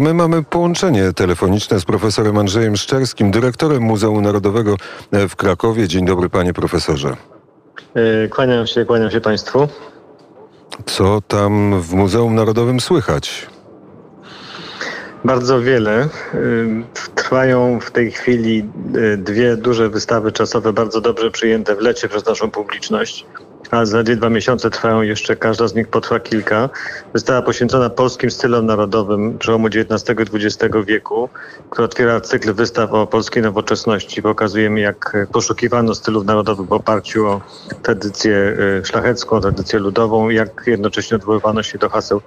My 0.00 0.14
mamy 0.14 0.42
połączenie 0.42 1.12
telefoniczne 1.12 1.80
z 1.80 1.84
profesorem 1.84 2.38
Andrzejem 2.38 2.76
Szczerskim, 2.76 3.30
dyrektorem 3.30 3.82
Muzeum 3.82 4.22
Narodowego 4.22 4.76
w 5.12 5.36
Krakowie. 5.36 5.88
Dzień 5.88 6.06
dobry, 6.06 6.28
panie 6.28 6.52
profesorze. 6.52 7.16
E, 7.94 8.28
kłaniam 8.28 8.66
się, 8.66 8.84
kłaniam 8.84 9.10
się 9.10 9.20
państwu. 9.20 9.68
Co 10.86 11.20
tam 11.28 11.80
w 11.80 11.92
Muzeum 11.92 12.34
Narodowym 12.34 12.80
słychać? 12.80 13.46
Bardzo 15.24 15.60
wiele. 15.60 16.08
Trwają 17.14 17.80
w 17.80 17.90
tej 17.90 18.10
chwili 18.10 18.64
e, 19.12 19.16
dwie 19.16 19.56
duże 19.56 19.88
wystawy 19.88 20.32
czasowe, 20.32 20.72
bardzo 20.72 21.00
dobrze 21.00 21.30
przyjęte 21.30 21.76
w 21.76 21.80
lecie 21.80 22.08
przez 22.08 22.26
naszą 22.26 22.50
publiczność 22.50 23.26
a 23.72 23.84
zaledwie 23.84 24.16
dwa 24.16 24.30
miesiące 24.30 24.70
trwają 24.70 25.02
jeszcze, 25.02 25.36
każda 25.36 25.68
z 25.68 25.74
nich 25.74 25.88
potrwa 25.88 26.20
kilka. 26.20 26.68
Wystawa 27.12 27.42
poświęcona 27.42 27.90
polskim 27.90 28.30
stylom 28.30 28.66
narodowym 28.66 29.38
przełomu 29.38 29.66
XIX 29.66 30.18
i 30.20 30.36
XX 30.36 30.74
wieku, 30.86 31.28
która 31.70 31.84
otwiera 31.84 32.20
cykl 32.20 32.54
wystaw 32.54 32.92
o 32.92 33.06
polskiej 33.06 33.42
nowoczesności. 33.42 34.22
Pokazujemy, 34.22 34.80
jak 34.80 35.16
poszukiwano 35.32 35.94
stylów 35.94 36.24
narodowych 36.24 36.68
w 36.68 36.72
oparciu 36.72 37.26
o 37.26 37.40
tradycję 37.82 38.56
y, 38.80 38.84
szlachecką, 38.84 39.40
tradycję 39.40 39.78
ludową, 39.78 40.30
jak 40.30 40.62
jednocześnie 40.66 41.16
odwoływano 41.16 41.62
się 41.62 41.78
do 41.78 41.88
haseł 41.88 42.20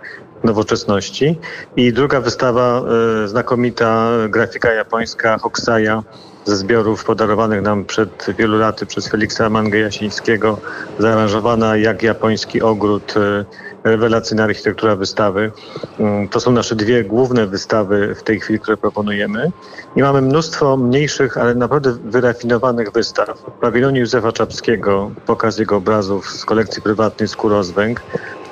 nowoczesności. 0.44 1.40
I 1.76 1.94
druga 1.94 2.22
wystawa, 2.22 2.82
y, 3.24 3.28
znakomita 3.28 4.10
grafika 4.30 4.72
japońska 4.72 5.38
Hokusaya, 5.38 6.04
ze 6.46 6.56
zbiorów 6.56 7.04
podarowanych 7.04 7.62
nam 7.62 7.86
przed 7.86 8.26
wielu 8.38 8.58
laty 8.58 8.86
przez 8.86 9.08
Feliksa 9.08 9.50
Mangę 9.50 9.80
Jasińskiego, 9.80 10.58
zaaranżowana 11.00 11.78
jak 11.78 12.04
japoński 12.04 12.62
ogród, 12.62 13.14
e, 13.18 13.46
rewelacyjna 13.84 14.44
architektura 14.44 14.96
wystawy. 14.96 15.52
Mm, 16.00 16.30
to 16.30 16.40
są 16.40 16.52
nasze 16.52 16.76
dwie 16.76 17.04
główne 17.04 17.48
wystawy 17.48 18.16
w 18.16 18.24
tej 18.24 18.40
chwili, 18.40 18.60
które 18.60 18.78
proponujemy. 18.78 19.52
I 19.96 20.02
mamy 20.02 20.22
mnóstwo 20.22 20.78
mniejszych, 20.78 21.38
ale 21.38 21.56
naprawdę 21.56 21.92
wyrafinowanych 22.04 22.92
wystaw. 22.92 23.40
W 23.40 23.62
pawilonie 23.62 24.00
Józefa 24.00 24.32
Czapskiego 24.32 25.12
pokaz 25.26 25.58
jego 25.58 25.76
obrazów 25.76 26.30
z 26.30 26.46
kolekcji 26.46 26.82
prywatnej 26.82 27.28
Skórozwęg 27.28 28.02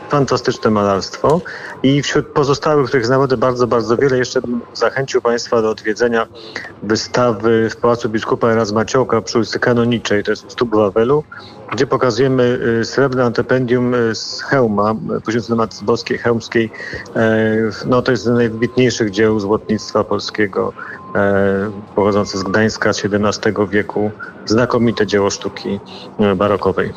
fantastyczne 0.09 0.71
malarstwo. 0.71 1.41
I 1.83 2.01
wśród 2.01 2.27
pozostałych, 2.27 2.87
których 2.87 3.05
znamy 3.05 3.27
bardzo, 3.37 3.67
bardzo 3.67 3.97
wiele, 3.97 4.17
jeszcze 4.17 4.41
bym 4.41 4.61
zachęcił 4.73 5.21
Państwa 5.21 5.61
do 5.61 5.69
odwiedzenia 5.69 6.27
wystawy 6.83 7.69
w 7.69 7.75
Pałacu 7.75 8.09
Biskupa 8.09 8.47
Erasmaciołka 8.47 9.21
przy 9.21 9.37
ulicy 9.37 9.59
Kanoniczej, 9.59 10.23
to 10.23 10.31
jest 10.31 10.45
u 10.45 10.49
stóp 10.49 10.75
Wawelu, 10.75 11.23
gdzie 11.71 11.87
pokazujemy 11.87 12.59
y, 12.81 12.85
srebrne 12.85 13.23
antypendium 13.23 13.93
y, 13.93 14.15
z 14.15 14.41
hełma, 14.41 14.95
poświęcone 15.25 15.55
Matce 15.55 15.85
Boskiej 15.85 16.17
Chełmskiej. 16.17 16.71
E, 17.15 17.41
no, 17.85 18.01
to 18.01 18.11
jest 18.11 18.23
z 18.23 18.27
najwybitniejszych 18.27 19.11
dzieł 19.11 19.39
złotnictwa 19.39 20.03
polskiego, 20.03 20.73
pochodzące 21.95 22.37
z 22.37 22.43
Gdańska 22.43 22.93
z 22.93 23.05
XVII 23.05 23.53
wieku. 23.69 24.11
Znakomite 24.45 25.07
dzieło 25.07 25.29
sztuki 25.29 25.79
barokowej. 26.35 26.93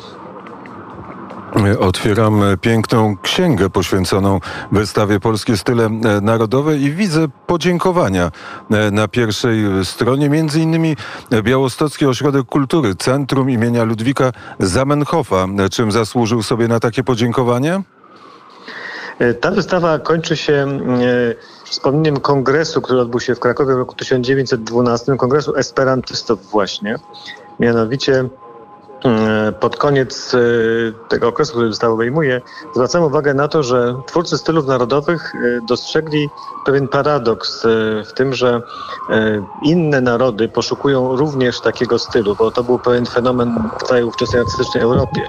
Otwieram 1.79 2.41
piękną 2.61 3.17
księgę 3.17 3.69
poświęconą 3.69 4.39
wystawie 4.71 5.19
Polskie 5.19 5.57
Style 5.57 5.89
Narodowe 6.21 6.77
i 6.77 6.91
widzę 6.91 7.27
podziękowania 7.47 8.31
na 8.91 9.07
pierwszej 9.07 9.63
stronie, 9.83 10.29
między 10.29 10.59
innymi 10.59 10.95
Białostocki 11.43 12.05
Ośrodek 12.05 12.45
Kultury, 12.45 12.95
Centrum 12.95 13.49
imienia 13.49 13.83
Ludwika 13.83 14.31
Zamenhofa. 14.59 15.47
Czym 15.71 15.91
zasłużył 15.91 16.43
sobie 16.43 16.67
na 16.67 16.79
takie 16.79 17.03
podziękowanie? 17.03 17.81
Ta 19.41 19.51
wystawa 19.51 19.99
kończy 19.99 20.37
się 20.37 20.53
e, 20.53 21.65
wspomnieniem 21.65 22.19
kongresu, 22.19 22.81
który 22.81 23.01
odbył 23.01 23.19
się 23.19 23.35
w 23.35 23.39
Krakowie 23.39 23.73
w 23.73 23.77
roku 23.77 23.95
1912, 23.95 25.17
kongresu 25.17 25.55
esperantystów 25.55 26.51
właśnie. 26.51 26.95
Mianowicie 27.59 28.23
E, 28.23 28.46
pod 29.59 29.75
koniec 29.75 30.33
e, 30.33 30.39
tego 31.09 31.27
okresu, 31.27 31.51
który 31.51 31.67
został 31.67 31.93
obejmuje, 31.93 32.41
zwracam 32.75 33.03
uwagę 33.03 33.33
na 33.33 33.47
to, 33.47 33.63
że 33.63 33.95
twórcy 34.07 34.37
stylów 34.37 34.67
narodowych 34.67 35.33
e, 35.35 35.59
dostrzegli 35.67 36.29
pewien 36.65 36.87
paradoks 36.87 37.67
w 38.05 38.13
tym, 38.13 38.33
że 38.33 38.61
inne 39.63 40.01
narody 40.01 40.49
poszukują 40.49 41.15
również 41.15 41.61
takiego 41.61 41.99
stylu, 41.99 42.35
bo 42.35 42.51
to 42.51 42.63
był 42.63 42.79
pewien 42.79 43.05
fenomen 43.05 43.69
w 43.79 43.83
całej 43.83 44.03
ówczesnej 44.03 44.41
artystycznej 44.41 44.83
Europie. 44.83 45.21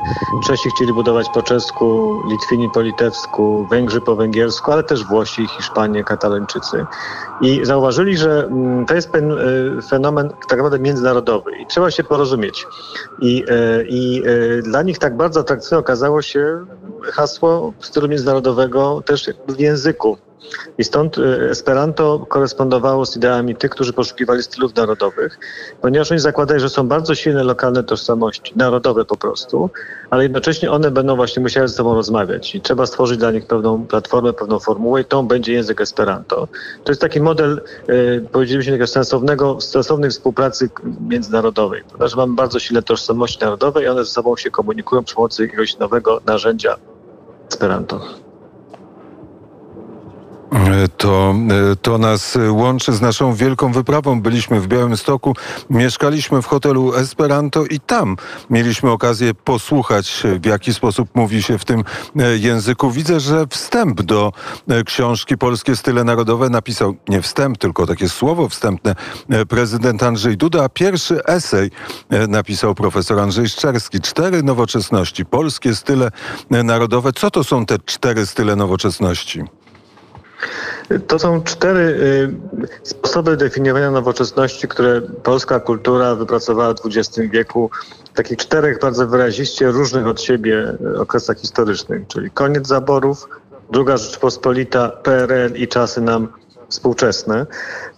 Czesi 0.46 0.70
chcieli 0.70 0.92
budować 0.92 1.26
po 1.34 1.42
czesku, 1.42 2.16
Litwini 2.30 2.70
po 2.74 2.80
litewsku, 2.80 3.66
Węgrzy 3.70 4.00
po 4.00 4.16
węgiersku, 4.16 4.72
ale 4.72 4.82
też 4.82 5.04
Włosi, 5.04 5.46
Hiszpanie, 5.46 6.04
Katalończycy. 6.04 6.86
I 7.40 7.60
zauważyli, 7.64 8.16
że 8.16 8.44
mm, 8.44 8.86
to 8.86 8.94
jest 8.94 9.12
pewien 9.12 9.32
fenomen 9.88 10.30
tak 10.48 10.58
naprawdę 10.58 10.78
międzynarodowy 10.78 11.52
i 11.52 11.66
trzeba 11.66 11.90
się 11.90 12.04
porozumieć. 12.04 12.66
I 13.20 13.44
i 13.88 14.22
e, 14.26 14.62
dla 14.62 14.82
nich 14.82 14.98
tak 14.98 15.16
bardzo 15.16 15.40
atrakcyjne 15.40 15.78
okazało 15.78 16.22
się 16.22 16.66
hasło 17.02 17.72
stylu 17.80 18.08
międzynarodowego 18.08 19.02
też 19.06 19.30
w 19.48 19.60
języku. 19.60 20.18
I 20.78 20.84
stąd 20.84 21.18
y, 21.18 21.50
Esperanto 21.50 22.26
korespondowało 22.28 23.06
z 23.06 23.16
ideami 23.16 23.56
tych, 23.56 23.70
którzy 23.70 23.92
poszukiwali 23.92 24.42
stylów 24.42 24.76
narodowych, 24.76 25.38
ponieważ 25.82 26.10
oni 26.10 26.20
zakładają, 26.20 26.60
że 26.60 26.68
są 26.68 26.88
bardzo 26.88 27.14
silne 27.14 27.44
lokalne 27.44 27.84
tożsamości, 27.84 28.52
narodowe 28.56 29.04
po 29.04 29.16
prostu, 29.16 29.70
ale 30.10 30.22
jednocześnie 30.22 30.70
one 30.70 30.90
będą 30.90 31.16
właśnie 31.16 31.42
musiały 31.42 31.68
ze 31.68 31.74
sobą 31.74 31.94
rozmawiać 31.94 32.54
i 32.54 32.60
trzeba 32.60 32.86
stworzyć 32.86 33.18
dla 33.18 33.30
nich 33.30 33.46
pewną 33.46 33.86
platformę, 33.86 34.32
pewną 34.32 34.58
formułę 34.58 35.00
i 35.00 35.04
tą 35.04 35.26
będzie 35.26 35.52
język 35.52 35.80
Esperanto. 35.80 36.48
To 36.84 36.92
jest 36.92 37.00
taki 37.00 37.20
model, 37.20 37.60
y, 37.88 38.24
powiedzielibyśmy, 38.32 38.72
takiego 38.72 38.86
sensownego, 38.86 39.60
sensownej 39.60 40.10
współpracy 40.10 40.70
międzynarodowej, 41.08 41.82
ponieważ 41.92 42.16
mamy 42.16 42.34
bardzo 42.34 42.58
silne 42.58 42.82
tożsamości 42.82 43.38
narodowe 43.40 43.84
i 43.84 43.88
one 43.88 44.04
ze 44.04 44.10
sobą 44.10 44.36
się 44.36 44.50
komunikują 44.50 45.04
przy 45.04 45.14
pomocy 45.14 45.42
jakiegoś 45.42 45.78
nowego 45.78 46.20
narzędzia 46.26 46.76
Esperanto. 47.48 48.27
To, 50.96 51.34
to 51.82 51.98
nas 51.98 52.38
łączy 52.50 52.92
z 52.92 53.00
naszą 53.00 53.34
wielką 53.34 53.72
wyprawą. 53.72 54.20
Byliśmy 54.20 54.60
w 54.60 54.66
Białymstoku, 54.66 55.34
mieszkaliśmy 55.70 56.42
w 56.42 56.46
hotelu 56.46 56.94
Esperanto 56.94 57.64
i 57.64 57.80
tam 57.80 58.16
mieliśmy 58.50 58.90
okazję 58.90 59.34
posłuchać, 59.34 60.22
w 60.40 60.46
jaki 60.46 60.74
sposób 60.74 61.08
mówi 61.14 61.42
się 61.42 61.58
w 61.58 61.64
tym 61.64 61.84
języku. 62.38 62.90
Widzę, 62.90 63.20
że 63.20 63.46
wstęp 63.50 64.02
do 64.02 64.32
książki 64.86 65.38
Polskie 65.38 65.76
Style 65.76 66.04
Narodowe 66.04 66.50
napisał, 66.50 66.94
nie 67.08 67.22
wstęp, 67.22 67.58
tylko 67.58 67.86
takie 67.86 68.08
słowo 68.08 68.48
wstępne, 68.48 68.94
prezydent 69.48 70.02
Andrzej 70.02 70.36
Duda, 70.36 70.64
a 70.64 70.68
pierwszy 70.68 71.24
esej 71.24 71.70
napisał 72.28 72.74
profesor 72.74 73.20
Andrzej 73.20 73.48
Szczerski. 73.48 74.00
Cztery 74.00 74.42
nowoczesności, 74.42 75.26
polskie 75.26 75.74
style 75.74 76.10
narodowe. 76.50 77.12
Co 77.12 77.30
to 77.30 77.44
są 77.44 77.66
te 77.66 77.78
cztery 77.78 78.26
style 78.26 78.56
nowoczesności? 78.56 79.44
To 81.06 81.18
są 81.18 81.42
cztery 81.42 81.80
y, 81.80 82.68
sposoby 82.82 83.36
definiowania 83.36 83.90
nowoczesności, 83.90 84.68
które 84.68 85.00
polska 85.00 85.60
kultura 85.60 86.14
wypracowała 86.14 86.74
w 86.74 86.86
XX 86.86 87.20
wieku 87.32 87.70
w 88.12 88.16
takich 88.16 88.38
czterech 88.38 88.80
bardzo 88.80 89.06
wyraziście 89.06 89.70
różnych 89.70 90.06
od 90.06 90.22
siebie 90.22 90.74
okresach 90.98 91.38
historycznych, 91.38 92.06
czyli 92.06 92.30
koniec 92.30 92.66
zaborów, 92.66 93.28
druga 93.70 93.96
Rzeczpospolita, 93.96 94.88
PRL 94.88 95.54
i 95.56 95.68
czasy 95.68 96.00
nam 96.00 96.28
współczesne. 96.68 97.46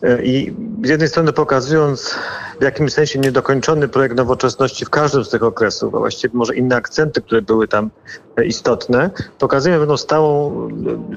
E, 0.03 0.25
I 0.25 0.55
z 0.85 0.89
jednej 0.89 1.09
strony 1.09 1.33
pokazując 1.33 2.15
w 2.61 2.63
jakimś 2.63 2.93
sensie 2.93 3.19
niedokończony 3.19 3.89
projekt 3.89 4.17
nowoczesności 4.17 4.85
w 4.85 4.91
każdym 4.91 5.25
z 5.25 5.31
tych 5.31 5.43
okresów, 5.43 5.95
a 5.95 5.99
właściwie 5.99 6.39
może 6.39 6.57
inne 6.57 6.77
akcenty, 6.77 7.21
które 7.21 7.43
były 7.43 7.69
tam 7.69 7.91
e, 8.37 8.45
istotne, 8.45 9.11
pokazujemy 9.39 9.81
pewną 9.81 9.97
stałą 9.97 10.53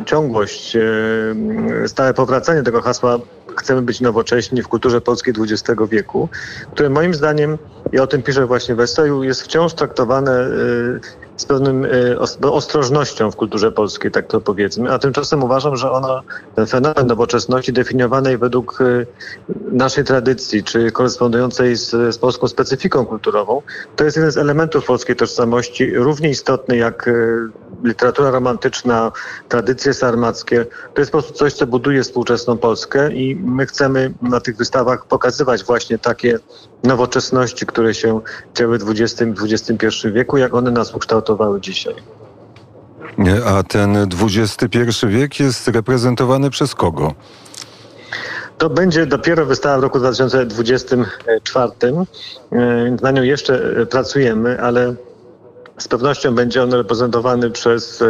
e, 0.01 0.05
ciągłość, 0.05 0.77
stałe 1.87 2.13
powracanie 2.13 2.63
tego 2.63 2.81
hasła 2.81 3.19
chcemy 3.57 3.81
być 3.81 4.01
nowocześni 4.01 4.61
w 4.61 4.67
kulturze 4.67 5.01
polskiej 5.01 5.33
XX 5.39 5.81
wieku, 5.89 6.29
które 6.71 6.89
moim 6.89 7.13
zdaniem, 7.13 7.57
i 7.91 7.99
o 7.99 8.07
tym 8.07 8.23
piszę 8.23 8.45
właśnie 8.45 8.75
w 8.75 8.79
eseju, 8.79 9.23
jest 9.23 9.41
wciąż 9.41 9.73
traktowane 9.73 10.47
z 11.37 11.45
pewnym 11.45 11.85
e, 11.85 12.49
ostrożnością 12.51 13.31
w 13.31 13.35
kulturze 13.35 13.71
polskiej, 13.71 14.11
tak 14.11 14.27
to 14.27 14.41
powiedzmy, 14.41 14.93
a 14.93 14.99
tymczasem 14.99 15.43
uważam, 15.43 15.75
że 15.77 15.91
ona, 15.91 16.21
ten 16.55 16.65
fenomen 16.65 17.07
nowoczesności 17.07 17.73
definiowanej 17.73 18.37
według 18.37 18.79
e, 18.81 19.05
naszej 19.71 20.03
tradycji, 20.03 20.63
czy 20.63 20.91
korespondującej 20.91 21.75
z, 21.75 21.89
z 21.89 22.17
polską 22.17 22.47
specyfiką 22.47 23.05
kulturową, 23.05 23.61
to 23.95 24.03
jest 24.03 24.17
jeden 24.17 24.31
z 24.31 24.37
elementów 24.37 24.85
polskiej 24.85 25.15
tożsamości, 25.15 25.95
równie 25.95 26.29
istotny 26.29 26.77
jak 26.77 27.07
e, 27.07 27.11
literatura 27.83 28.31
romantyczna, 28.31 29.11
tradycje 29.49 29.93
sarmackie. 29.93 30.65
To 30.93 31.01
jest 31.01 31.11
po 31.11 31.17
prostu 31.17 31.33
coś, 31.33 31.53
co 31.53 31.67
buduje 31.67 32.03
współczesną 32.03 32.57
Polskę 32.57 33.13
i 33.13 33.35
my 33.35 33.65
chcemy 33.65 34.13
na 34.21 34.39
tych 34.39 34.57
wystawach 34.57 35.05
pokazywać 35.05 35.63
właśnie 35.63 35.97
takie 35.97 36.39
nowoczesności, 36.83 37.65
które 37.65 37.93
się 37.93 38.21
działy 38.55 38.77
w 38.77 38.89
XX-XXI 38.89 40.11
wieku, 40.11 40.37
jak 40.37 40.53
one 40.53 40.71
nas 40.71 40.95
ukształtowały 40.95 41.32
dzisiaj. 41.59 41.95
A 43.45 43.63
ten 43.63 43.97
XXI 44.21 45.07
wiek 45.07 45.39
jest 45.39 45.67
reprezentowany 45.67 46.49
przez 46.49 46.75
kogo? 46.75 47.13
To 48.57 48.69
będzie 48.69 49.05
dopiero 49.05 49.45
wystawa 49.45 49.77
w 49.77 49.83
roku 49.83 49.99
2024, 49.99 51.71
więc 52.51 53.01
na 53.01 53.11
nią 53.11 53.23
jeszcze 53.23 53.85
pracujemy, 53.89 54.61
ale 54.61 54.95
z 55.77 55.87
pewnością 55.87 56.35
będzie 56.35 56.63
on 56.63 56.73
reprezentowany 56.73 57.51
przez 57.51 58.03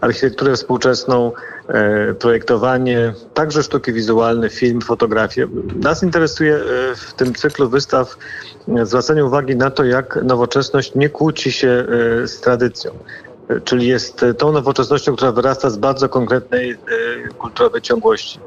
architekturę 0.00 0.56
współczesną, 0.56 1.32
projektowanie, 2.18 3.14
także 3.34 3.62
sztuki 3.62 3.92
wizualne, 3.92 4.50
film, 4.50 4.80
fotografię. 4.80 5.48
Nas 5.76 6.02
interesuje 6.02 6.60
w 6.96 7.12
tym 7.12 7.34
cyklu 7.34 7.68
wystaw 7.68 8.16
zwracanie 8.82 9.24
uwagi 9.24 9.56
na 9.56 9.70
to, 9.70 9.84
jak 9.84 10.18
nowoczesność 10.22 10.94
nie 10.94 11.08
kłóci 11.08 11.52
się 11.52 11.86
z 12.24 12.40
tradycją 12.40 12.92
czyli 13.64 13.86
jest 13.86 14.24
tą 14.38 14.52
nowoczesnością, 14.52 15.16
która 15.16 15.32
wyrasta 15.32 15.70
z 15.70 15.76
bardzo 15.76 16.08
konkretnej 16.08 16.76
kulturowej 17.38 17.82
ciągłości. 17.82 18.40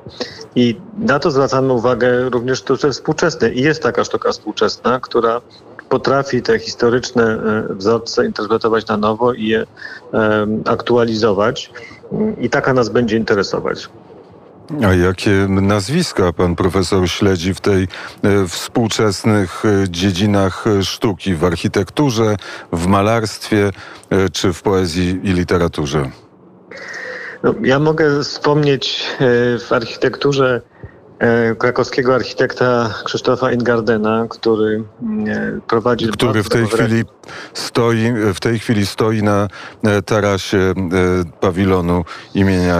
I 0.55 0.79
na 0.97 1.19
to 1.19 1.31
zwracamy 1.31 1.73
uwagę 1.73 2.29
również 2.29 2.59
w 2.59 2.61
sztuce 2.61 2.91
współczesnej. 2.91 3.59
I 3.59 3.61
jest 3.61 3.83
taka 3.83 4.03
sztuka 4.03 4.31
współczesna, 4.31 4.99
która 4.99 5.41
potrafi 5.93 6.41
te 6.41 6.59
historyczne 6.59 7.39
wzorce 7.69 8.25
interpretować 8.25 8.87
na 8.87 8.97
nowo 8.97 9.33
i 9.33 9.47
je 9.47 9.65
aktualizować. 10.65 11.71
I 12.41 12.49
taka 12.49 12.73
nas 12.73 12.89
będzie 12.89 13.17
interesować. 13.17 13.89
A 14.85 14.93
jakie 14.93 15.47
nazwiska 15.49 16.33
pan 16.33 16.55
profesor 16.55 17.09
śledzi 17.09 17.53
w 17.53 17.61
tej 17.61 17.83
e, 17.83 17.87
współczesnych 18.47 19.63
e, 19.65 19.89
dziedzinach 19.89 20.65
sztuki, 20.83 21.35
w 21.35 21.45
architekturze, 21.45 22.35
w 22.71 22.87
malarstwie 22.87 23.71
e, 24.09 24.29
czy 24.29 24.53
w 24.53 24.61
poezji 24.61 25.19
i 25.23 25.33
literaturze? 25.33 26.09
No, 27.43 27.53
ja 27.63 27.79
mogę 27.79 28.23
wspomnieć 28.23 29.07
w 29.67 29.67
architekturze 29.71 30.61
krakowskiego 31.57 32.15
architekta 32.15 32.93
Krzysztofa 33.05 33.51
Ingardena, 33.51 34.25
który 34.29 34.83
prowadzi... 35.67 36.07
Który 36.07 36.43
w 36.43 36.49
tej 36.49 36.67
chwili 36.67 37.03
stoi, 37.53 38.13
w 38.33 38.39
tej 38.39 38.59
chwili 38.59 38.85
stoi 38.85 39.23
na 39.23 39.47
tarasie 40.05 40.73
pawilonu 41.39 42.05
imienia, 42.35 42.79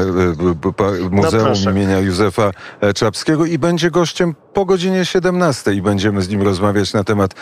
Muzeum 1.12 1.54
imienia 1.72 2.00
Józefa 2.00 2.52
Czapskiego 2.96 3.46
i 3.46 3.58
będzie 3.58 3.92
gościem 3.92 4.36
po 4.54 4.66
godzinie 4.66 5.06
17 5.06 5.74
i 5.74 5.82
będziemy 5.82 6.22
z 6.22 6.30
nim 6.30 6.42
rozmawiać 6.42 6.94
na 6.94 7.04
temat 7.04 7.34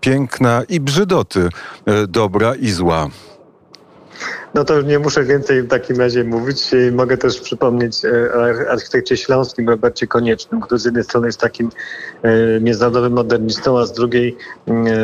piękna 0.00 0.62
i 0.68 0.80
brzydoty, 0.80 1.48
dobra 2.08 2.54
i 2.54 2.70
zła. 2.70 3.08
No 4.54 4.64
to 4.64 4.82
nie 4.82 4.98
muszę 4.98 5.24
więcej 5.24 5.62
w 5.62 5.68
takim 5.68 5.96
razie 5.96 6.24
mówić. 6.24 6.70
Mogę 6.92 7.16
też 7.16 7.40
przypomnieć 7.40 8.04
e, 8.04 8.34
o 8.34 8.70
architekcie 8.70 9.16
śląskim 9.16 9.68
Robercie 9.68 10.06
Koniecznym, 10.06 10.60
który 10.60 10.78
z 10.78 10.84
jednej 10.84 11.04
strony 11.04 11.26
jest 11.26 11.40
takim 11.40 11.70
międzynarodowym 12.60 13.12
modernistą, 13.12 13.78
a 13.78 13.86
z 13.86 13.92
drugiej 13.92 14.36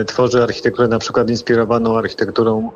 tworzy 0.06 0.42
architekturę 0.42 0.88
na 0.88 0.98
przykład 0.98 1.30
inspirowaną 1.30 1.98
architekturą 1.98 2.70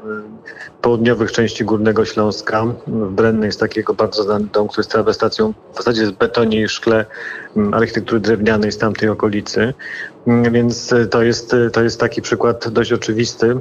południowych 0.83 1.33
części 1.33 1.65
Górnego 1.65 2.05
Śląska. 2.05 2.65
W 2.87 3.11
Brennej 3.11 3.47
jest 3.47 3.61
takiego 3.61 3.95
bardzo 3.95 4.23
znany 4.23 4.47
dom, 4.53 4.69
który 4.69 4.81
jest 4.81 4.91
trawestacją 4.91 5.55
w 5.73 5.77
zasadzie 5.77 6.07
z 6.07 6.11
betonie 6.11 6.63
i 6.63 6.69
szkle 6.69 7.07
architektury 7.73 8.21
drewnianej 8.21 8.73
z 8.73 8.79
tamtej 8.79 9.09
okolicy. 9.09 9.75
Więc 10.27 10.95
to 11.11 11.23
jest, 11.23 11.57
to 11.73 11.83
jest 11.83 12.01
taki 12.01 12.23
przykład 12.23 12.69
dość 12.69 12.93
oczywisty. 12.93 13.57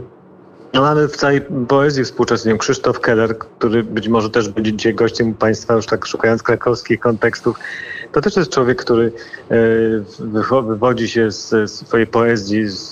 No 0.73 0.81
mamy 0.81 1.07
w 1.07 1.18
całej 1.18 1.41
poezji 1.68 2.03
współczesnej 2.03 2.57
Krzysztof 2.57 3.00
Keller, 3.00 3.38
który 3.38 3.83
być 3.83 4.07
może 4.07 4.29
też 4.29 4.50
będzie 4.50 4.73
dzisiaj 4.73 4.95
gościem 4.95 5.33
Państwa, 5.33 5.73
już 5.73 5.85
tak 5.85 6.06
szukając 6.06 6.44
krakowskich 6.44 7.00
kontekstów. 7.00 7.57
To 8.12 8.21
też 8.21 8.35
jest 8.35 8.51
człowiek, 8.51 8.81
który 8.81 9.12
e, 9.50 9.56
wywodzi 10.63 11.09
się 11.09 11.31
z 11.31 11.71
swojej 11.71 12.07
poezji, 12.07 12.68
z, 12.68 12.91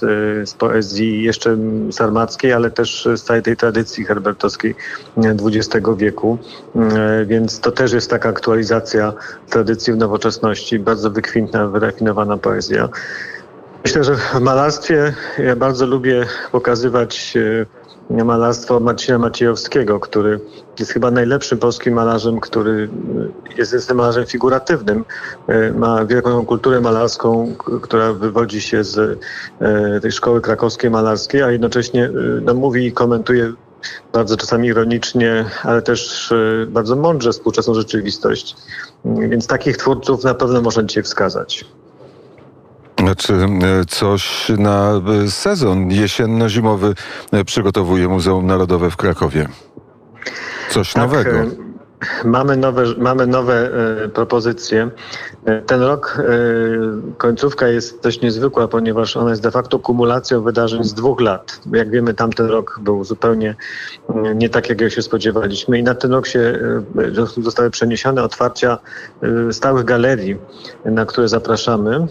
z 0.49 0.53
poezji 0.53 1.23
jeszcze 1.23 1.57
sarmackiej, 1.91 2.53
ale 2.53 2.71
też 2.71 3.07
z 3.15 3.23
całej 3.23 3.41
tej 3.41 3.57
tradycji 3.57 4.05
herbertowskiej 4.05 4.75
XX 5.17 5.87
wieku. 5.97 6.37
E, 6.75 7.25
więc 7.25 7.59
to 7.59 7.71
też 7.71 7.91
jest 7.91 8.09
taka 8.09 8.29
aktualizacja 8.29 9.13
tradycji 9.49 9.93
w 9.93 9.97
nowoczesności, 9.97 10.79
bardzo 10.79 11.11
wykwintna, 11.11 11.67
wyrafinowana 11.67 12.37
poezja. 12.37 12.89
Myślę, 13.83 14.03
że 14.03 14.15
w 14.15 14.39
malarstwie 14.39 15.13
ja 15.37 15.55
bardzo 15.55 15.85
lubię 15.85 16.25
pokazywać 16.51 17.37
e, 18.09 18.23
malarstwo 18.23 18.79
Marcina 18.79 19.17
Maciejowskiego, 19.17 19.99
który 19.99 20.39
jest 20.79 20.91
chyba 20.91 21.11
najlepszym 21.11 21.57
polskim 21.57 21.93
malarzem, 21.93 22.39
który 22.39 22.89
e, 23.49 23.57
jest, 23.57 23.73
jest 23.73 23.93
malarzem 23.93 24.25
figuratywnym. 24.25 25.05
E, 25.47 25.71
ma 25.71 26.05
wielką 26.05 26.45
kulturę 26.45 26.81
malarską, 26.81 27.55
która 27.81 28.13
wywodzi 28.13 28.61
się 28.61 28.83
z 28.83 29.19
tej 30.01 30.11
szkoły 30.11 30.41
krakowskiej 30.41 30.91
malarskiej, 30.91 31.41
a 31.41 31.51
jednocześnie 31.51 32.09
no, 32.41 32.53
mówi 32.53 32.85
i 32.85 32.91
komentuje 32.91 33.53
bardzo 34.13 34.37
czasami 34.37 34.67
ironicznie, 34.67 35.45
ale 35.63 35.81
też 35.81 36.33
bardzo 36.67 36.95
mądrze 36.95 37.31
współczesną 37.31 37.73
rzeczywistość. 37.73 38.55
Więc 39.05 39.47
takich 39.47 39.77
twórców 39.77 40.23
na 40.23 40.33
pewno 40.33 40.61
można 40.61 40.83
dzisiaj 40.83 41.03
wskazać. 41.03 41.65
Czy 43.17 43.33
e, 43.33 43.85
coś 43.87 44.51
na 44.57 45.01
e, 45.25 45.31
sezon 45.31 45.89
jesienno-zimowy 45.91 46.95
e, 47.31 47.43
przygotowuje 47.43 48.07
Muzeum 48.07 48.45
Narodowe 48.45 48.91
w 48.91 48.97
Krakowie? 48.97 49.49
Coś 50.69 50.93
tak, 50.93 51.03
nowego. 51.03 51.68
Mamy 52.25 52.57
nowe, 52.57 52.83
mamy 52.97 53.27
nowe 53.27 53.71
e, 54.03 54.09
propozycje. 54.09 54.89
E, 55.45 55.61
ten 55.61 55.81
rok, 55.81 56.17
e, 56.19 56.23
końcówka 57.17 57.67
jest 57.67 58.03
dość 58.03 58.21
niezwykła, 58.21 58.67
ponieważ 58.67 59.17
ona 59.17 59.29
jest 59.29 59.41
de 59.41 59.51
facto 59.51 59.79
kumulacją 59.79 60.41
wydarzeń 60.41 60.83
z 60.83 60.93
dwóch 60.93 61.21
lat. 61.21 61.61
Jak 61.73 61.89
wiemy, 61.89 62.13
tamten 62.13 62.47
rok 62.47 62.79
był 62.81 63.03
zupełnie 63.03 63.55
e, 64.09 64.35
nie 64.35 64.49
tak, 64.49 64.69
jak 64.69 64.91
się 64.91 65.01
spodziewaliśmy 65.01 65.79
i 65.79 65.83
na 65.83 65.95
ten 65.95 66.11
rok 66.11 66.27
się 66.27 66.39
e, 67.39 67.41
zostały 67.41 67.69
przeniesione 67.69 68.23
otwarcia 68.23 68.77
e, 69.49 69.53
stałych 69.53 69.85
galerii, 69.85 70.37
na 70.85 71.05
które 71.05 71.27
zapraszamy, 71.27 72.07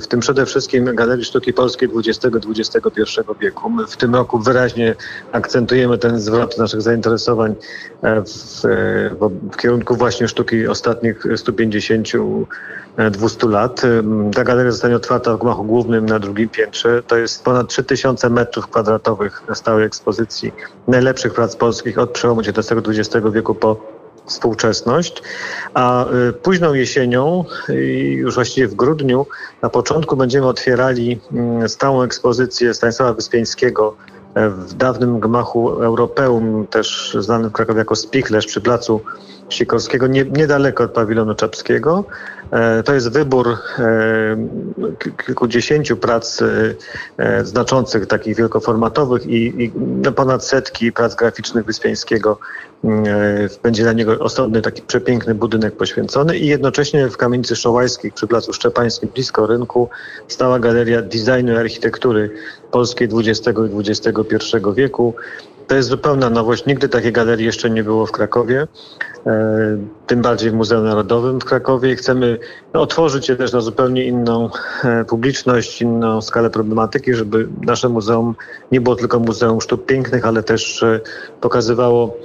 w 0.00 0.06
tym 0.06 0.20
przede 0.20 0.46
wszystkim 0.46 0.94
Galerii 0.94 1.24
Sztuki 1.24 1.52
Polskiej 1.52 1.88
XX-XXI 1.96 3.20
wieku. 3.40 3.70
My 3.70 3.86
w 3.86 3.96
tym 3.96 4.14
roku 4.14 4.38
wyraźnie 4.38 4.94
akcentujemy 5.32 5.98
ten 5.98 6.20
zwrot 6.20 6.58
naszych 6.58 6.82
zainteresowań 6.82 7.54
w 8.02 8.62
w 9.52 9.56
kierunku 9.56 9.96
właśnie 9.96 10.28
sztuki 10.28 10.66
ostatnich 10.66 11.26
150-200 11.26 12.44
lat. 13.50 13.82
Ta 14.34 14.44
galeria 14.44 14.72
zostanie 14.72 14.96
otwarta 14.96 15.36
w 15.36 15.40
gmachu 15.40 15.64
głównym 15.64 16.06
na 16.06 16.18
drugim 16.18 16.48
piętrze. 16.48 17.02
To 17.02 17.16
jest 17.16 17.44
ponad 17.44 17.68
3000 17.68 18.30
metrów 18.30 18.66
kwadratowych 18.66 19.42
stałej 19.54 19.86
ekspozycji 19.86 20.52
najlepszych 20.88 21.34
prac 21.34 21.56
polskich 21.56 21.98
od 21.98 22.10
przełomu 22.10 22.40
XIX-XX 22.40 23.26
wieku 23.32 23.54
po 23.54 23.96
współczesność, 24.26 25.22
a 25.74 26.06
y, 26.28 26.32
późną 26.32 26.74
jesienią, 26.74 27.44
już 28.08 28.34
właściwie 28.34 28.68
w 28.68 28.74
grudniu, 28.74 29.26
na 29.62 29.68
początku 29.68 30.16
będziemy 30.16 30.46
otwierali 30.46 31.20
mm, 31.32 31.68
stałą 31.68 32.02
ekspozycję 32.02 32.74
Stanisława 32.74 33.12
Wyspiańskiego 33.12 33.96
w 34.36 34.74
dawnym 34.74 35.20
gmachu 35.20 35.70
Europeum, 35.70 36.66
też 36.66 37.16
znanym 37.20 37.50
w 37.50 37.52
Krakowie 37.52 37.78
jako 37.78 37.96
Spichlerz 37.96 38.46
przy 38.46 38.60
placu 38.60 39.00
Sikorskiego, 39.48 40.06
nie, 40.06 40.24
niedaleko 40.24 40.84
od 40.84 40.90
pawilonu 40.90 41.34
czapskiego. 41.34 42.04
E, 42.50 42.82
to 42.82 42.94
jest 42.94 43.08
wybór 43.08 43.48
e, 43.48 43.56
kilkudziesięciu 45.26 45.96
prac 45.96 46.42
e, 46.42 47.44
znaczących, 47.44 48.06
takich 48.06 48.36
wielkoformatowych 48.36 49.26
i, 49.26 49.72
no 49.76 50.12
ponad 50.12 50.44
setki 50.44 50.92
prac 50.92 51.14
graficznych 51.14 51.64
Wyspiańskiego. 51.64 52.38
Będzie 53.62 53.82
dla 53.82 53.92
niego 53.92 54.18
osobny 54.18 54.62
taki 54.62 54.82
przepiękny 54.82 55.34
budynek 55.34 55.76
poświęcony 55.76 56.38
i 56.38 56.46
jednocześnie 56.46 57.08
w 57.08 57.16
Kamienicy 57.16 57.56
Szołajskiej 57.56 58.12
przy 58.12 58.26
Placu 58.26 58.52
Szczepańskim 58.52 59.08
blisko 59.14 59.46
rynku 59.46 59.88
stała 60.28 60.58
galeria 60.58 61.02
designu 61.02 61.52
i 61.52 61.56
architektury 61.56 62.30
polskiej 62.70 63.08
XX 63.12 63.58
i 63.74 63.90
XXI 63.90 64.36
wieku. 64.74 65.14
To 65.66 65.74
jest 65.74 65.88
zupełna 65.88 66.30
nowość. 66.30 66.66
Nigdy 66.66 66.88
takiej 66.88 67.12
galerii 67.12 67.46
jeszcze 67.46 67.70
nie 67.70 67.84
było 67.84 68.06
w 68.06 68.12
Krakowie, 68.12 68.66
e, 69.26 69.78
tym 70.06 70.22
bardziej 70.22 70.50
w 70.50 70.54
Muzeum 70.54 70.84
Narodowym 70.84 71.40
w 71.40 71.44
Krakowie. 71.44 71.96
Chcemy 71.96 72.38
otworzyć 72.72 73.28
je 73.28 73.36
też 73.36 73.52
na 73.52 73.60
zupełnie 73.60 74.04
inną 74.04 74.50
e, 74.84 75.04
publiczność, 75.04 75.82
inną 75.82 76.22
skalę 76.22 76.50
problematyki, 76.50 77.14
żeby 77.14 77.48
nasze 77.62 77.88
muzeum 77.88 78.34
nie 78.72 78.80
było 78.80 78.96
tylko 78.96 79.18
Muzeum 79.18 79.60
Sztuk 79.60 79.86
Pięknych, 79.86 80.26
ale 80.26 80.42
też 80.42 80.82
e, 80.82 81.00
pokazywało 81.40 82.16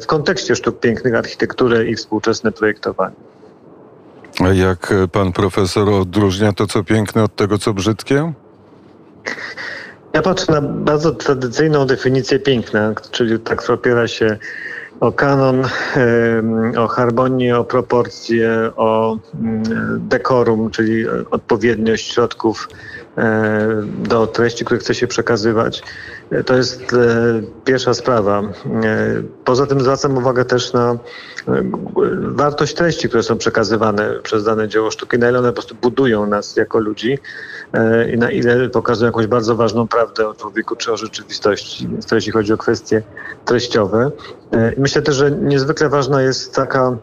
w 0.00 0.06
kontekście 0.06 0.56
sztuk 0.56 0.80
pięknych 0.80 1.14
architekturę 1.14 1.86
i 1.86 1.96
współczesne 1.96 2.52
projektowanie. 2.52 3.14
A 4.40 4.48
jak 4.48 4.94
pan 5.12 5.32
profesor 5.32 5.90
odróżnia 5.90 6.52
to, 6.52 6.66
co 6.66 6.84
piękne 6.84 7.22
od 7.24 7.36
tego, 7.36 7.58
co 7.58 7.74
brzydkie? 7.74 8.32
Ja 10.12 10.22
patrzę 10.22 10.52
na 10.52 10.60
bardzo 10.60 11.12
tradycyjną 11.12 11.86
definicję 11.86 12.38
piękna, 12.38 12.94
czyli 13.10 13.38
tak 13.38 13.70
opiera 13.70 14.08
się 14.08 14.36
o 15.00 15.12
kanon, 15.12 15.62
o 16.78 16.88
harmonię, 16.88 17.58
o 17.58 17.64
proporcje, 17.64 18.70
o 18.76 19.18
mm, 19.34 19.62
dekorum, 20.08 20.70
czyli 20.70 21.08
odpowiedniość 21.30 22.12
środków 22.12 22.68
do 24.08 24.26
treści, 24.26 24.64
które 24.64 24.80
chce 24.80 24.94
się 24.94 25.06
przekazywać. 25.06 25.82
E, 26.30 26.44
To 26.44 26.56
jest 26.56 26.92
e, 26.92 26.96
pierwsza 27.64 27.94
sprawa. 27.94 28.42
E, 28.42 29.22
Poza 29.44 29.66
tym 29.66 29.80
zwracam 29.80 30.16
uwagę 30.18 30.44
też 30.44 30.72
na 30.72 30.92
e, 30.92 30.98
wartość 32.20 32.74
treści, 32.74 33.08
które 33.08 33.22
są 33.22 33.38
przekazywane 33.38 34.10
przez 34.22 34.44
dane 34.44 34.68
dzieło 34.68 34.90
sztuki, 34.90 35.18
na 35.18 35.28
ile 35.28 35.38
one 35.38 35.48
po 35.48 35.52
prostu 35.54 35.74
budują 35.74 36.26
nas 36.26 36.56
jako 36.56 36.78
ludzi 36.78 37.18
e, 37.72 38.10
i 38.10 38.18
na 38.18 38.30
ile 38.30 38.68
pokazują 38.68 39.06
jakąś 39.08 39.26
bardzo 39.26 39.56
ważną 39.56 39.88
prawdę 39.88 40.28
o 40.28 40.34
człowieku 40.34 40.76
czy 40.76 40.92
o 40.92 40.96
rzeczywistości, 40.96 41.88
jeśli 42.12 42.32
chodzi 42.32 42.52
o 42.52 42.56
kwestie 42.56 43.02
treściowe. 43.44 44.10
E, 44.52 44.72
Myślę 44.78 45.02
też, 45.02 45.16
że 45.16 45.30
niezwykle 45.30 45.88
ważna 45.88 46.22
jest 46.22 46.54
taka 46.54 46.96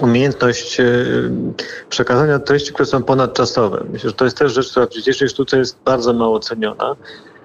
umiejętność 0.00 0.80
e, 0.80 0.84
przekazania 1.88 2.38
treści, 2.38 2.72
które 2.72 2.86
są 2.86 3.02
ponadczasowe. 3.02 3.84
Myślę, 3.92 4.10
że 4.10 4.16
to 4.16 4.24
jest 4.24 4.36
też 4.36 4.52
rzecz, 4.52 4.70
która 4.70 4.86
w 4.86 4.90
dzisiejszej 4.90 5.28
sztuce 5.28 5.58
jest 5.58 5.78
bardzo 5.84 6.12
mało 6.12 6.40
ceniona, 6.40 6.96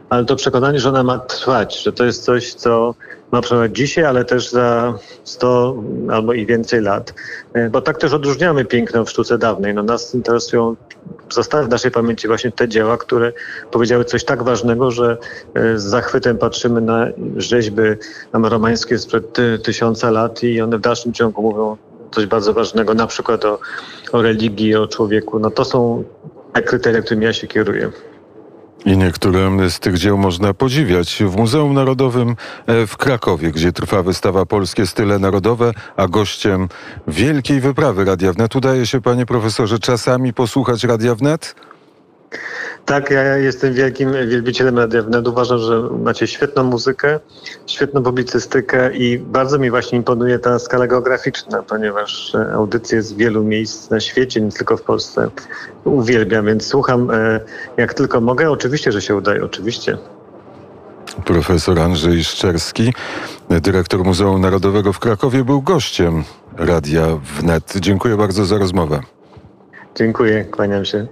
ale 0.09 0.25
to 0.25 0.35
przekonanie, 0.35 0.79
że 0.79 0.89
ona 0.89 1.03
ma 1.03 1.19
trwać, 1.19 1.83
że 1.83 1.93
to 1.93 2.05
jest 2.05 2.23
coś, 2.23 2.53
co 2.53 2.95
ma 3.31 3.41
trwać 3.41 3.75
dzisiaj, 3.75 4.05
ale 4.05 4.25
też 4.25 4.49
za 4.49 4.93
100 5.23 5.75
albo 6.11 6.33
i 6.33 6.45
więcej 6.45 6.81
lat. 6.81 7.13
E, 7.53 7.69
Bo 7.69 7.81
tak 7.81 7.97
też 7.97 8.13
odróżniamy 8.13 8.65
piękno 8.65 9.05
w 9.05 9.09
sztuce 9.09 9.37
dawnej. 9.37 9.73
No 9.73 9.83
nas 9.83 10.15
interesują, 10.15 10.75
zostały 11.29 11.65
w 11.65 11.69
naszej 11.69 11.91
pamięci 11.91 12.27
właśnie 12.27 12.51
te 12.51 12.67
dzieła, 12.67 12.97
które 12.97 13.33
powiedziały 13.71 14.05
coś 14.05 14.23
tak 14.23 14.43
ważnego, 14.43 14.91
że 14.91 15.17
e, 15.53 15.79
z 15.79 15.83
zachwytem 15.83 16.37
patrzymy 16.37 16.81
na 16.81 17.07
rzeźby 17.37 17.81
tam 18.31 18.45
romańskie 18.45 18.97
sprzed 18.97 19.33
ty, 19.33 19.59
tysiąca 19.59 20.11
lat 20.11 20.43
i 20.43 20.61
one 20.61 20.77
w 20.77 20.81
dalszym 20.81 21.13
ciągu 21.13 21.41
mówią 21.41 21.77
coś 22.15 22.25
bardzo 22.25 22.53
ważnego, 22.53 22.93
na 22.93 23.07
przykład 23.07 23.45
o, 23.45 23.59
o 24.11 24.21
religii, 24.21 24.75
o 24.75 24.87
człowieku. 24.87 25.39
No 25.39 25.51
to 25.51 25.65
są 25.65 26.03
te 26.53 26.61
kryteria, 26.61 27.01
którymi 27.01 27.25
ja 27.25 27.33
się 27.33 27.47
kieruję. 27.47 27.91
I 28.85 28.97
niektóre 28.97 29.69
z 29.69 29.79
tych 29.79 29.97
dzieł 29.97 30.17
można 30.17 30.53
podziwiać 30.53 31.23
w 31.25 31.35
Muzeum 31.35 31.73
Narodowym 31.73 32.35
e, 32.67 32.87
w 32.87 32.97
Krakowie, 32.97 33.51
gdzie 33.51 33.71
trwa 33.71 34.03
wystawa 34.03 34.45
Polskie 34.45 34.87
Style 34.87 35.19
Narodowe, 35.19 35.71
a 35.95 36.07
gościem 36.07 36.69
wielkiej 37.07 37.59
wyprawy 37.59 38.05
Radia 38.05 38.33
Wnet 38.33 38.55
udaje 38.55 38.85
się, 38.85 39.01
panie 39.01 39.25
profesorze, 39.25 39.79
czasami 39.79 40.33
posłuchać 40.33 40.83
Radia 40.83 41.15
Wnet? 41.15 41.55
Tak, 42.85 43.11
ja 43.11 43.37
jestem 43.37 43.73
wielkim 43.73 44.11
wielbicielem 44.11 44.77
Radia 44.77 45.01
Wnet. 45.01 45.27
Uważam, 45.27 45.57
że 45.57 45.81
macie 46.03 46.27
świetną 46.27 46.63
muzykę, 46.63 47.19
świetną 47.67 48.03
publicystykę 48.03 48.93
i 48.93 49.19
bardzo 49.19 49.59
mi 49.59 49.69
właśnie 49.69 49.97
imponuje 49.97 50.39
ta 50.39 50.59
skala 50.59 50.87
geograficzna, 50.87 51.63
ponieważ 51.63 52.35
e, 52.35 52.53
audycje 52.53 53.01
z 53.01 53.13
wielu 53.13 53.43
miejsc 53.43 53.89
na 53.89 53.99
świecie, 53.99 54.41
nie 54.41 54.51
tylko 54.51 54.77
w 54.77 54.81
Polsce, 54.81 55.29
uwielbiam, 55.83 56.45
więc 56.45 56.67
słucham 56.67 57.11
e, 57.11 57.39
jak 57.77 57.93
tylko 57.93 58.21
mogę. 58.21 58.51
Oczywiście, 58.51 58.91
że 58.91 59.01
się 59.01 59.15
udaje, 59.15 59.45
oczywiście. 59.45 59.97
Profesor 61.25 61.79
Andrzej 61.79 62.23
Szczerski, 62.23 62.93
dyrektor 63.49 64.03
Muzeum 64.03 64.41
Narodowego 64.41 64.93
w 64.93 64.99
Krakowie, 64.99 65.43
był 65.43 65.61
gościem 65.61 66.23
Radia 66.57 67.05
Wnet. 67.39 67.73
Dziękuję 67.75 68.17
bardzo 68.17 68.45
za 68.45 68.57
rozmowę. 68.57 68.99
Dziękuję, 69.95 70.45
kłaniam 70.45 70.85
się. 70.85 71.03